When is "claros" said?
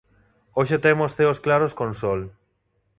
1.45-1.73